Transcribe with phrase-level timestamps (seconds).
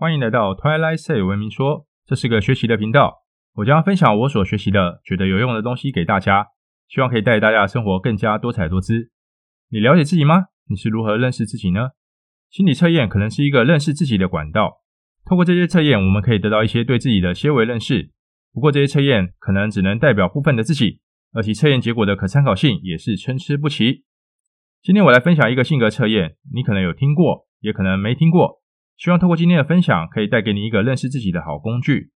[0.00, 3.18] 欢迎来到 Twilight Say 文明说，这是个学习的频道。
[3.56, 6.46] 我将分享我所学习的、觉得有用的东西给大家，
[6.88, 9.10] 希望可以带大家生活更加多彩多姿。
[9.68, 10.46] 你了解自己吗？
[10.70, 11.90] 你是如何认识自己呢？
[12.48, 14.78] 心理测验可能是一个认识自己的管道。
[15.26, 18.10] 透过这些测验，我们可以得到一些对自己的些微认识。
[18.54, 21.02] 不过，这些测验可能只能代表部分的自己，
[21.34, 24.04] 而其测验结果的可参考性也是参差不齐。
[24.82, 28.59] 今天我来分享一个性格测验，你可能有听过，也可能没听过。
[29.00, 32.10] 希望透过今天的分享，可以带给你一个认识自己的好工具。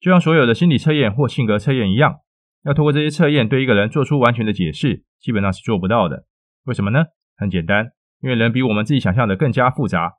[0.00, 2.20] 就像所有的心理测验或性格测验一样，
[2.64, 6.24] 要透过这些测验对一个人做出完全的解释，基本上是做不到的。
[6.64, 7.04] 为什么呢？
[7.36, 7.90] 很简单，
[8.22, 10.14] 因为人比我们自己想象的更加复杂。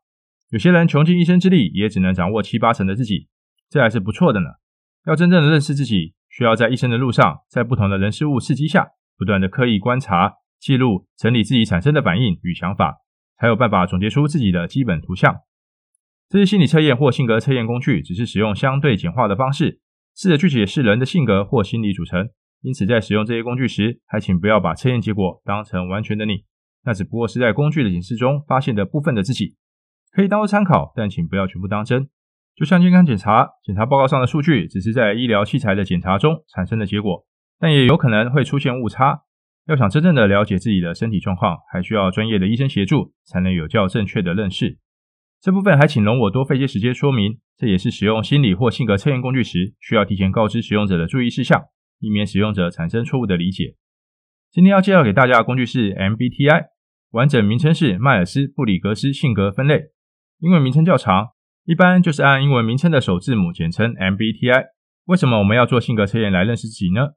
[0.51, 3.27] 有些人穷尽一生之力，也只能掌握七八成的自己，
[3.67, 4.45] 这还是不错的呢。
[5.07, 12.97] 要真正的认识自己，需要在一生的路上，在不同的人事物刺激下，不断的刻意观察、记录、整理自己产生的反应与想法，
[13.39, 15.35] 才有办法总结出自己的基本图像。
[16.35, 19.79] 这些心理测验或性格测验工具，只是使用相对简化的方式，
[20.17, 22.27] 试着去解释人的性格或心理组成。
[22.61, 26.43] 因此，在使用这些工具时，还请不要把测验结果当成完全的你，
[26.83, 29.55] 那只不过是在工具的解释中发现的部分的自己，
[30.11, 32.09] 可以当做参考，但请不要全部当真。
[32.53, 37.25] 就像健康检查，检查报告上的数据只是在医疗器材的检查中产生的结果，
[37.61, 39.21] 但也有可能会出现误差。
[39.67, 44.79] 要想真正的了解自己的身体状况，还需要专业的医生协助，才能有较正确的认识。
[45.41, 51.65] 这部分还请容我多费些时间说明，这也是使用心理或性格测验工具时需要提前告知使用者的注意事项，
[51.99, 53.75] 以免使用者产生错误的理解。
[54.51, 56.65] 今天要介绍给大家的工具是 MBTI，
[57.11, 59.91] 完整名称是迈尔斯布里格斯性格分类，
[60.39, 61.27] 英文名称较长，
[61.65, 64.63] 一般就是按英文名称的首字母简称 MBTI。
[65.05, 67.09] 为什么我们要做性格测验来认识自己呢？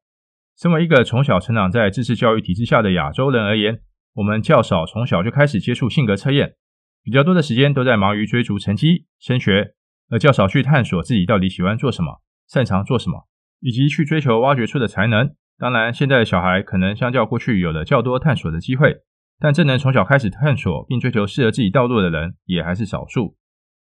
[0.61, 3.80] 身为一个从小成长在知识教育体制下的亚洲人而言，
[4.14, 6.56] 我们较少从小就开始接触性格测验。
[7.03, 9.75] 比较多的时间都在忙于追逐成绩、升学，
[10.11, 13.27] 而较少去探索自己到底喜欢做什么、擅长做什么，
[13.61, 15.35] 以及去追求挖掘出的才能。
[15.59, 18.98] 当然，现在的小孩可能相较过去有了较多探索的机会，
[19.41, 23.37] 但真能从小开始探索并追求适合自己道路的人也还是少数。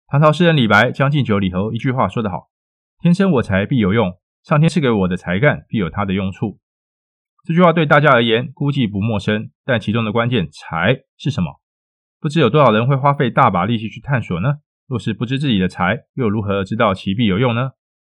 [0.09, 2.49] 唐朝诗人李白《将进酒》里头一句话说得好
[3.01, 6.59] ：“天生我材必有用，上天赐给我的才干必有它的用处。”
[7.47, 11.60] 这句话对大家而言估计不陌生，但其中的关键“才”是什么？
[12.21, 14.57] 不知有多少人会花费大把力气去探索呢？
[14.87, 17.71] 若是不知自己的才，又如何知道其必有用呢？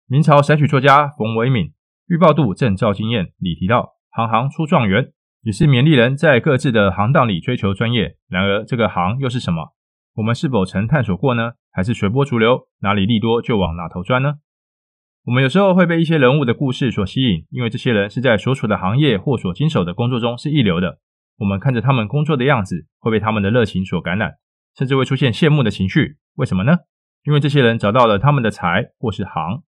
[0.08, 1.68] 明朝散曲作家冯维敏
[2.06, 5.12] 《预报度正照经验》里提到：“行行出状元”，
[5.42, 8.18] 也是勉励人在各自的行当里追求专业。
[8.30, 9.74] 然而，这个行又是什么？
[10.16, 11.54] 我们是否曾探索过呢？
[11.72, 14.36] 还是随波逐流，哪里利多就往哪头钻呢？
[15.26, 21.00] 我们有时候会被一些人物的故事所吸引，因为这些人是在所处的行业或所经手的工作中是一流的。
[21.38, 24.36] 我们看着他们工作的样子，会被他们的热情所感染，
[24.78, 26.18] 甚至会出现羡慕的情绪。
[26.36, 26.78] 为什么呢？
[27.24, 29.64] 因为这些人找到了他们的才或是行。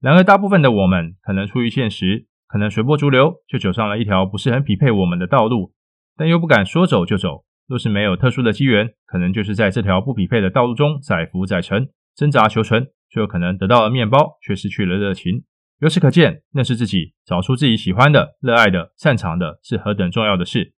[0.00, 5.72] 然而，大部分的我们可能出于现实，可能随波逐流，就走上了一条不是很匹配我们的道路，
[6.16, 7.44] 但又不敢说走就走。
[7.68, 15.44] 若是没有特殊的机缘，可能就是在这条不匹配的道路中载浮载沉，挣扎求存，就有可能得到了面包，却失去了热情。
[15.78, 20.74] 由此可见，认识自己，找出自己喜欢的、热爱的、擅长的，是何等重要的事。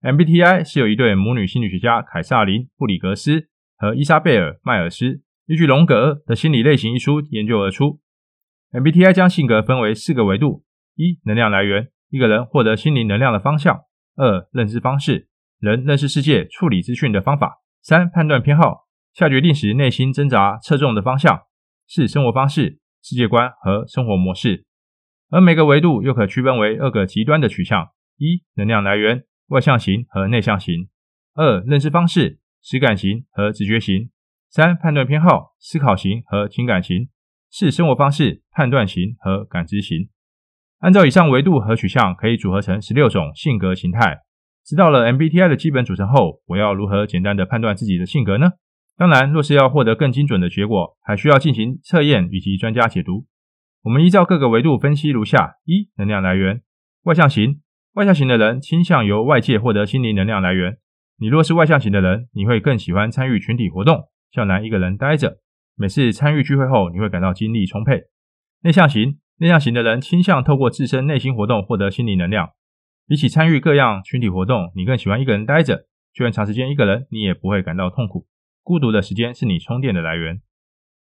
[0.00, 7.98] MBTI 是由一对母女心理学家凯撒琳·布里格斯和伊莎贝尔·迈尔斯依据荣格的心理类型一书研究而出。
[8.70, 10.62] MBTI 将性格分为四个维度：
[10.94, 13.74] 一、能量来源，一个人获得心灵能量的方向；
[14.14, 15.26] 二、认知方式，
[15.58, 17.48] 人认识世界、处理资讯的方法；
[17.82, 21.38] 三、判断偏好，下决定时内心挣扎侧重的方向；
[21.88, 24.64] 四、生活方式、世界观和生活模式。
[25.30, 29.24] 而每个维度又可区分为二个极端的取向：一、能量来源。
[29.48, 30.88] 外向型和内向型，
[31.34, 34.10] 二、认知方式，实感型和直觉型，
[34.50, 37.08] 三、判断偏好，思考型和情感型，
[37.50, 40.08] 四、生活方式，判断型和感知型。
[40.80, 44.20] 按照以上维度和取向，可以组合成十六种性格形态。
[44.64, 48.52] 知道了 MBTI 的基本组成后，我要如何简单的判断自己的性格呢？
[48.98, 53.26] 当然，若是要获得更精准的结果，还需要进行测验以及专家解读。
[53.82, 56.60] 我们依照各个维度分析如下：一、能量来源，
[57.04, 57.62] 外向型。
[57.98, 60.78] 外向型的人倾向由外界获得心灵能量来源。
[61.18, 65.38] 你若是外向型的人，你会更喜欢参与群体活动，较难一个人待着。
[65.74, 68.02] 每次参与聚会后，你会感到精力充沛。
[68.62, 72.50] 内向型，内向型的人倾向透过自身内心活动获得心灵能量。
[73.08, 75.88] 比起参与各样群体活动，你更喜欢一个人待着。
[76.14, 78.28] 就算长时间一个人，你也不会感到痛苦。
[78.62, 80.40] 孤独的时间是你充电的来源。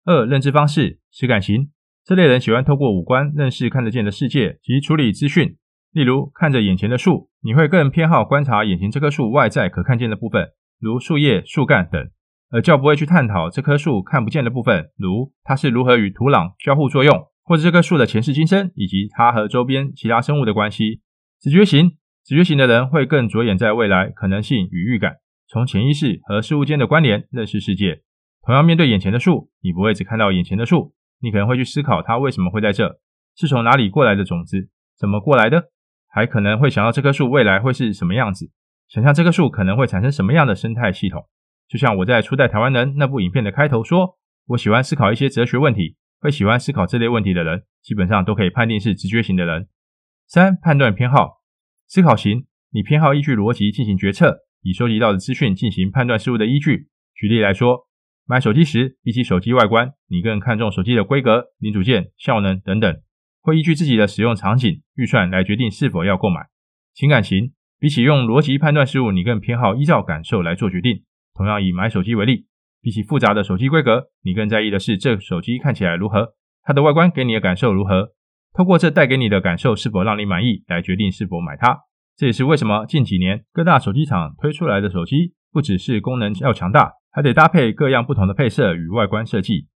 [0.05, 1.71] 二、认知方式，实感型，
[2.05, 5.57] 这类人喜欢透过五官认识看得见的世界及处理资讯。
[5.93, 10.49] 例如，看着眼前的树，你会更偏好观察眼前这棵树外在可看见的部分，
[10.81, 12.07] 如树叶、树干等；
[12.51, 21.03] 而较不会去探讨这棵树看不见的部分，如它是如何与土壤交互作用，或者这棵树的前世今生，以及它和周边其他生物的关系。
[21.39, 25.17] 直觉型，直觉型的人会更着眼在未来可能性与预感，
[25.47, 28.03] 从潜意识和事物间的关联认识世界。
[28.47, 32.99] 同样面对眼前的树，你不会只看到眼前的树，你可能会去思考它为什么会在这，
[33.37, 35.71] 是从哪里过来的种子，怎么过来的，
[36.13, 38.51] 还可能会想到这棵树未来会是什么样子，
[38.87, 41.27] 想象这棵树可能会产生什么样的生态系统。
[41.67, 44.19] 就像我在初代台湾人那部影片的开头说，
[44.49, 49.69] 我喜欢思考一些哲学问题，会喜欢思考这类问题的人，基本上都可以判定是直觉型的人。
[50.27, 51.41] 三、判断偏好，
[51.89, 56.89] 思考型，你偏好依据逻辑进行决策，以收集到的资讯进行判断事物的依据。
[57.15, 57.87] 举例来说，
[58.27, 63.01] 买手机时，比起手机外观，你更看重手机的规格、零组件、效能等等，
[63.43, 66.47] 会依据自己的使用场景、预算来决定是否要购买。
[66.95, 71.03] 情感型，比起用逻辑判断事物，你更偏好依照感受来做决定。
[71.35, 72.47] 同样以买手机为例，
[72.81, 78.13] 比起复杂的手机规格，你更在意的是这手机看起来如何，它的外观给你的感受如何。
[78.55, 81.81] 透过这带给你的感受是否让你满意，来决定是否买它。
[82.15, 89.69] 这也是为什么近几年各大手机厂推出来的手机，不只是功能要强大，还得搭配各样不同的配色与外观设计。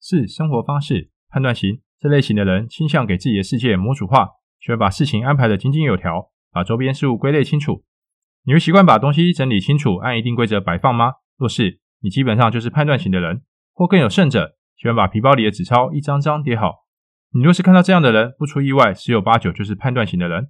[0.00, 4.26] 四、生活方式判断型，这类型的人倾向给自己的世界模组化，
[4.58, 7.84] 喜欢把事情安排得井井有条，把周边事物归类清楚。
[8.44, 11.12] 你会习惯把东西整理清楚，按一定规则摆放吗？
[11.38, 16.86] 若是，你基本上就是判断型的人，或更有甚者，喜欢把皮包里的纸钞一张张叠好。
[17.32, 20.48] 你若是看到这样的人，不出意外，十有八九就是判断型的人。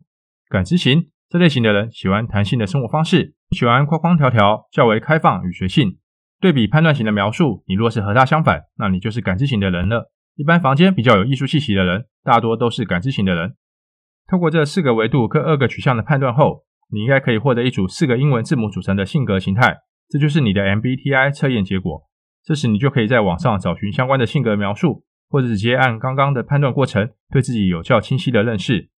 [0.49, 5.99] 感知型，这类型的人喜欢弹性的生活方式，喜欢框框条条，较为开放与随性。
[6.41, 10.12] 对比判断型的描述，你若是和他相反，那你就是感知型的人了。
[10.37, 13.55] 一般房间比较有艺术气息的人，大多都是感知型的人。
[14.27, 22.03] 透过这四个维度各二个取向的判断后，你应该可以获得一组四个英文字母组成的性格形态，这就是你的 MBTI 测验结果。
[22.43, 28.89] 这时你就可以在网上找寻相关的性格描述，或者直接按刚刚的判断过程，对自己有较清晰的认识。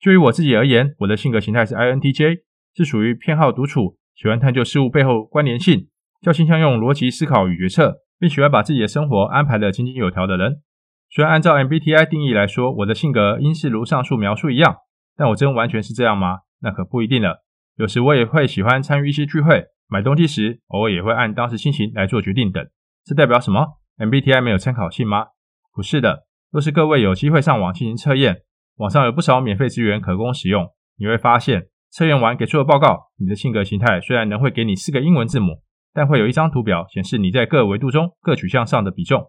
[0.00, 2.40] 就以我自己而言，我的性格形态是 INTJ，
[2.74, 5.88] 是属于偏好独处、喜欢探究事物背后关联性、
[6.22, 10.62] 较倾向用逻辑思考与决策，并喜欢把自己的生活安排得井井有条的人。
[11.10, 14.76] 虽然按照 MBTI 定义来说，我的性格应是如上述描述一样，
[15.16, 16.40] 但我真完全是这样吗？
[16.60, 17.44] 那可不一定了。
[17.76, 22.66] 有时我也会喜欢参与一些聚会，买东西时偶尔也会按当时心情来做决定等。
[23.04, 25.28] 这代表什么？MBTI 没有参考性吗？
[25.72, 26.26] 不是的。
[26.50, 28.42] 若是各位有机会上网进行测验，
[28.76, 30.68] 网上有不少免费资源可供使用。
[30.98, 35.62] 你会发现，测验完给出的报告，你的性格形态虽然能会给你四个英文字母，
[35.94, 39.26] 但会有一张图表显示你在各维度中各取向上的比重。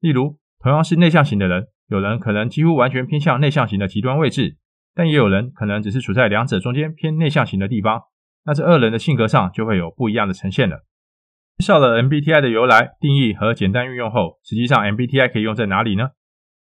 [0.00, 4.58] 例如，同样是内向型的人，有人可能几乎完全偏向内向型的极端位置。
[4.94, 8.02] 但也有人可能只是处在两者中间偏内向型的地方，
[8.44, 10.84] 那这二人的性格上就会有不一样的呈现了。
[11.58, 16.10] 介绍了 MBTI 的由来、定义和简单运用后，实际上 MBTI 可以用在哪里呢？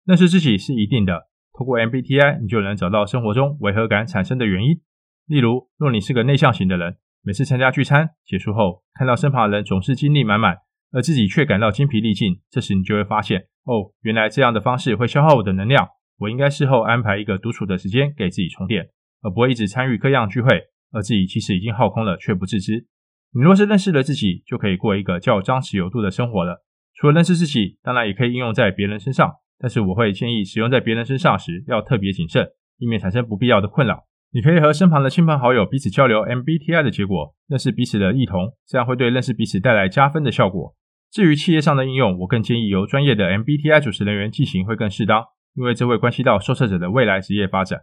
[0.06, 4.80] 认识自己是一定的，通过 MBTI 你就能找到生活中违和感产生的原因。
[5.26, 10.58] 例如，若你是个内向型的人，每次参加聚餐结束后，看到身旁的人总是精力满满，
[10.92, 15.88] 而自己却感到精疲力尽，这时你就会发现，哦，原来这样的方式会消耗我的能量。
[16.18, 18.90] 我应该事后安排一个独处的时间给自己充电，
[19.22, 20.48] 而不会一直参与各样聚会，
[20.92, 22.86] 而自己其实已经耗空了却不自知。
[23.32, 26.62] 你若是认识了自己，就可以过一个较张弛有度的生活了。
[26.94, 32.46] 除了认识自己，当然也可以应用在别人身上，但是我会建议使用在别人身上时要特别谨慎，
[32.78, 34.04] 以免产生不必要的困扰。
[34.32, 40.74] 你可以和身旁的亲朋好友彼此交流 MBTI 的结果，认识彼此的异同，这样会对认识彼此带来加分的效果。
[41.12, 45.24] 至于企业上的应用，我更建议由专业的 MBTI 主持人员进行会更适当。
[45.56, 47.80] 因为这会关系到受测者的未来职业发展。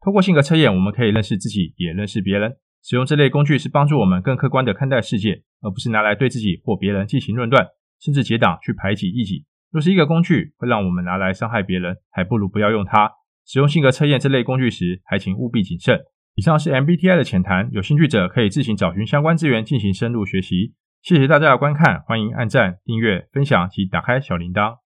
[0.00, 2.52] 通过性格测验，我们可以认识自己，也认识别人。
[2.84, 7.66] 使用这类工具是帮助我们更客观地看待世界，而不是拿来对自己或别人进行论断，
[8.00, 9.44] 甚至结党去排挤异己。
[9.72, 13.10] 若是一个工具会让我们拿来伤害别人，还不如不要用它。
[13.44, 15.98] 使用性格测验这类工具时，还请务必谨慎。
[16.36, 20.74] 以上是 MBTI 的浅谈，有兴趣者可以自行找寻相关资源进行深入学习。
[21.02, 24.89] 谢谢大家的观看，欢迎按赞、订阅、分享及打开小铃铛。